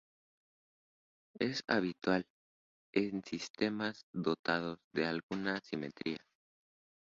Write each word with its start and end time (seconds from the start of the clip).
Es 1.37 1.63
habitual 1.67 2.25
en 2.91 3.23
sistemas 3.23 4.01
dotados 4.13 4.79
de 4.95 5.05
alguna 5.05 5.59
simetría. 5.61 6.25